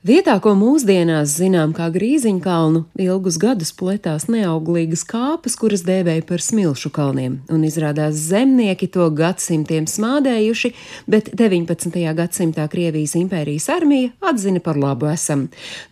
[0.00, 6.88] Vietā, ko mūsdienās zinām kā Grīziņkalnu, ilgus gadus pletās neauglīgas kāpas, kuras dēvēja par smilšu
[6.96, 10.70] kalniem, un izrādās zemnieki to gadsimtiem smādējuši,
[11.04, 11.98] bet 19.
[12.16, 15.42] gadsimtā Krievijas impērijas armija atzina par labu esam.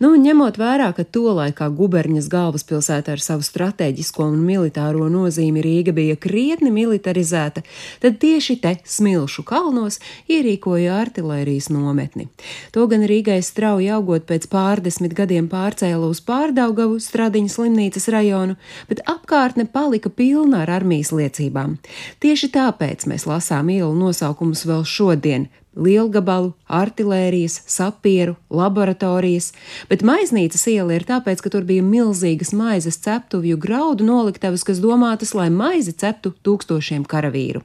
[0.01, 6.17] Nu, ņemot vērā, ka tolaikā guberņas galvaspilsēta ar savu strateģisko un militāro nozīmi Rīga bija
[6.17, 7.61] krietni militarizēta,
[8.01, 12.25] tad tieši te smilšu kalnos ierīkoja artilērijas nometni.
[12.73, 18.57] To gan Rīgai strauji augot pēc pārdesmit gadiem pārcēla uz Pārdaugavu Stradiņas slimnīcas rajonu,
[18.89, 21.77] bet apkārtne palika pilna ar armijas liecībām.
[22.23, 25.49] Tieši tāpēc mēs lasām ielu nosaukumus vēl šodien
[25.79, 29.51] lielgabalu, artērijas, sapieru, laboratorijas,
[29.89, 35.35] bet maiznīcas iela ir tāpēc, ka tur bija milzīgas maizes ceptuvju graudu noliktavas, kas domātas,
[35.37, 37.63] lai maizi ceptu tūkstošiem karavīru.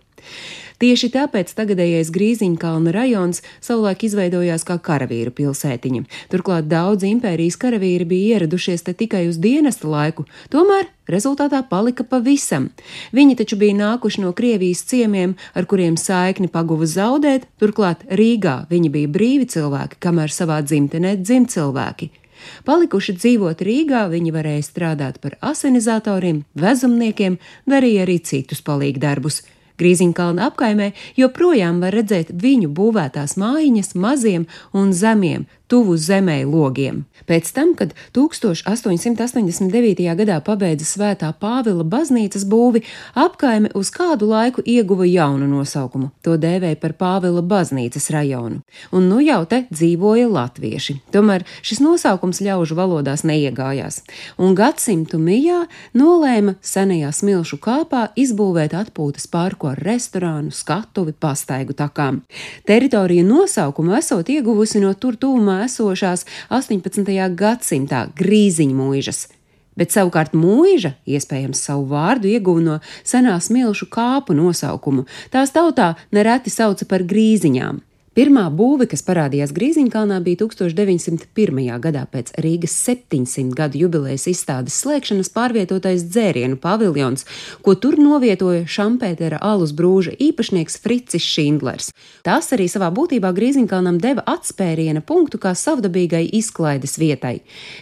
[0.82, 6.02] Tieši tāpēc tagadējais Grīziņkalna rajons savulaik izveidojās kā karavīru pilsētiņa.
[6.32, 12.70] Turklāt daudz impērijas karavīri bija ieradušies te tikai uz dienesta laiku, tomēr rezultātā palika pavisam.
[13.14, 18.90] Viņi taču bija nākuši no Krievijas ciemiemiem, ar kuriem saikni paguva zaudēt, turklāt Rīgā viņi
[18.90, 22.10] bija brīvi cilvēki, kamēr savā dzimtenē dzim cilvēki.
[22.66, 27.38] Palikuši dzīvot Rīgā, viņi varēja strādāt par asinizatoriem, vezumniekiem,
[27.70, 29.42] darīja arī citus palīgdarbus.
[29.80, 37.04] Grīziņkalna apkaimē joprojām var redzēt viņu būvētās mājiņas maziem un zemiem, tuvu zemē logiem.
[37.28, 40.04] Pēc tam, kad 1889.
[40.18, 42.82] gadā pabeidza Svētā Pāvila baznīcas būvi,
[43.16, 46.10] apkaime uz kādu laiku ieguva jaunu nosaukumu.
[46.26, 48.60] To dēvēja par Pāvila baznīcas rajonu.
[48.92, 50.98] Un nu jau te dzīvoja latvieši.
[51.14, 54.02] Tomēr šis nosaukums ļaužu valodās neiegājās.
[54.36, 55.64] Un gadsimtu mijā
[55.96, 62.20] nolēma senajā smilšu kāpā izbūvēt atpūtas parku ar restorānu, skatuvi, pastaigu takām.
[62.68, 67.14] Teritorija nosaukumu esot ieguvusi no tur Rīgā esošās 18.
[67.38, 69.24] gadsimtā grīziņmuižas,
[69.78, 75.06] bet savukārt mūža iespējams savu vārdu ieguva no senās milšu kāpu nosaukumu.
[75.34, 77.82] Tās tautā nereti sauca par grīziņām.
[78.14, 81.56] Pirmā būve, kas parādījās Grīziņkalnā, bija 1901.
[81.82, 87.26] gadā pēc Rīgas 700 gadu jubilejas izstādes slēgšanas pārvietotais dzērienu paviljons,
[87.66, 91.90] ko tur novietoja Šampētera alus brūža īpašnieks Fricis Šindlers.
[92.22, 97.40] Tas arī savā būtībā Grīziņkalnam deva atspēriena punktu kā savdabīgai izklaides vietai.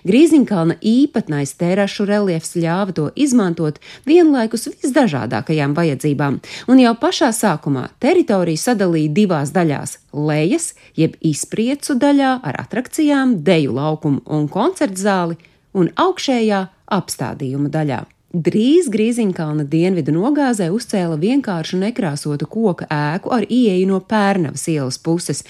[0.09, 6.41] Grīziņkalna īpatnais tērašu reliefs ļāva to izmantot vienlaikus visdažādākajām vajadzībām,
[6.73, 13.77] un jau pašā sākumā teritoriju sadalīja divās daļās lejas, jeb izpriecu daļā ar atrakcijām, deju
[13.77, 15.39] laukumu un koncertu zāli,
[15.73, 18.03] un augšējā apstādījuma daļā.
[18.33, 25.43] Drīz Grīziņkalna dienvidu nogāzē uzcēla vienkāršu nekrāsotu koka ēku ar ieeju no Pērnavas ielas puses.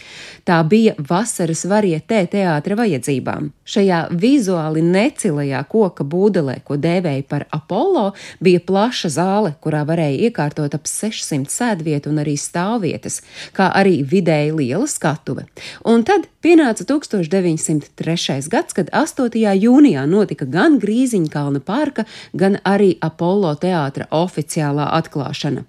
[0.43, 3.53] Tā bija vasaras varietē teātra vajadzībām.
[3.63, 10.75] Šajā vizuāli necilajā koka būdelē, ko dēvēja par Apollo, bija plaša zāle, kurā varēja iekārtot
[10.75, 13.21] ap 600 sēdvietu un arī stāvvietas,
[13.55, 15.47] kā arī vidēji liela skatuve.
[15.87, 18.51] Un tad pienāca 1903.
[18.51, 19.39] gads, kad 8.
[19.39, 25.65] jūnijā notika gan Grīziņkalna parka, gan arī Apollo teātra oficiālā atklāšana.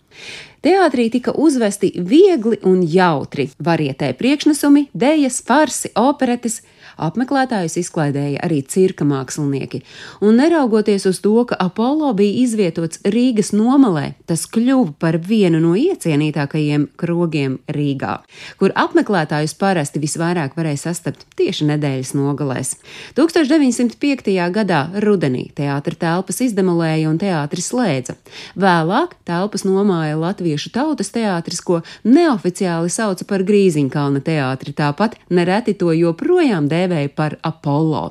[0.64, 6.62] Teātrī tika uzvesti viegli un jautri varietē priekšnesumi, dēļas, farsi, operetes,
[6.98, 9.84] apmeklētājus izklaidēja arī cirka mākslinieki.
[10.22, 15.74] Un neraugoties uz to, ka Apollo bija izvietots Rīgas nomalē, tas kļuva par vienu no
[15.80, 18.18] iecienītākajiem krogiem Rīgā,
[18.59, 22.76] kur apmeklētājus parasti visvairāk varēja sastapt tieši nedēļas nogalēs.
[23.18, 24.34] 1905.
[24.54, 28.18] gadā rudenī teātra telpas izdemolēja un teātris slēdza.
[28.60, 35.94] Vēlāk telpas nomāja Latviešu tautas teātris, ko neoficiāli sauca par Grīziņkalna teātri, tāpat nereti to
[35.96, 38.04] joprojām dēvēja par Apollo.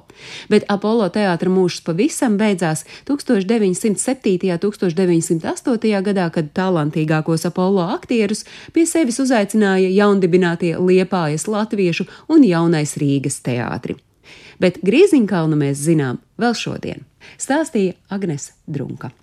[0.52, 4.52] Bet Apollo teātra mūžs pavisam beidzās 1907.
[4.52, 6.02] un 1908.
[6.08, 13.98] gadā, kad talantīgākos Apollo aktierus pie sevis uzaicināja jaundibinātie Liepājas Latviešu un Jaunais Rīgas teātri.
[14.62, 17.02] Bet Grīziņkalnu mēs zinām vēl šodien,
[17.40, 19.10] stāstīja Agnes Drunka.